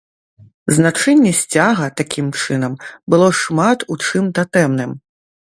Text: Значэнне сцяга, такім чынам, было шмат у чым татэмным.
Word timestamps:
Значэнне 0.77 1.33
сцяга, 1.41 1.85
такім 2.01 2.27
чынам, 2.45 2.73
было 3.15 3.31
шмат 3.43 3.79
у 3.93 4.03
чым 4.07 4.25
татэмным. 4.41 4.91